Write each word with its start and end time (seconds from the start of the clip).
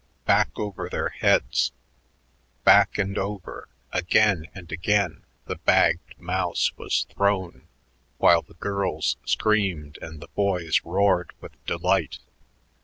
Back 0.25 0.49
over 0.57 0.89
their 0.89 1.09
heads, 1.09 1.71
back 2.63 2.97
and 2.97 3.15
over, 3.19 3.69
again 3.93 4.47
and 4.55 4.71
again 4.71 5.25
the 5.45 5.57
bagged 5.57 6.17
mouse 6.19 6.75
was 6.75 7.03
thrown 7.11 7.67
while 8.17 8.41
the 8.41 8.55
girls 8.55 9.17
screamed 9.25 9.99
and 10.01 10.19
the 10.19 10.29
boys 10.29 10.81
roared 10.83 11.33
with 11.39 11.53
delight. 11.67 12.17